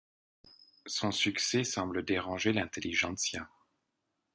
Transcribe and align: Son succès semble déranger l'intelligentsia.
Son 0.87 1.11
succès 1.11 1.63
semble 1.63 2.03
déranger 2.03 2.53
l'intelligentsia. 2.53 3.47